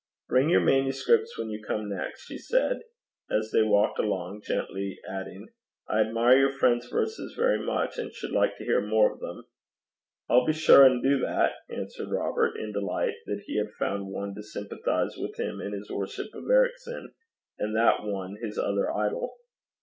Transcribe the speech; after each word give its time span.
'Bring 0.29 0.49
your 0.49 0.61
manuscripts 0.61 1.37
when 1.37 1.51
you 1.51 1.61
come 1.63 1.87
next,' 1.87 2.25
she 2.25 2.39
said, 2.39 2.79
as 3.29 3.51
they 3.53 3.61
walked 3.61 3.99
along 3.99 4.41
gently 4.41 4.99
adding, 5.07 5.49
'I 5.87 6.01
admire 6.01 6.39
your 6.39 6.51
friend's 6.57 6.89
verses 6.89 7.35
very 7.37 7.59
much, 7.63 7.99
and 7.99 8.11
should 8.11 8.31
like 8.31 8.57
to 8.57 8.63
hear 8.65 8.81
more 8.81 9.13
of 9.13 9.19
them.' 9.19 9.45
'I'll 10.27 10.47
be 10.47 10.53
sure 10.53 10.83
an' 10.87 11.03
do 11.03 11.19
that,' 11.19 11.53
answered 11.69 12.09
Robert, 12.09 12.57
in 12.57 12.71
delight 12.71 13.13
that 13.27 13.43
he 13.45 13.57
had 13.59 13.69
found 13.77 14.07
one 14.07 14.33
to 14.33 14.41
sympathize 14.41 15.17
with 15.19 15.39
him 15.39 15.61
in 15.61 15.71
his 15.73 15.91
worship 15.91 16.33
of 16.33 16.49
Ericson, 16.49 17.13
and 17.59 17.75
that 17.75 18.03
one 18.03 18.37
his 18.41 18.57
other 18.57 18.91
idol. 18.91 19.37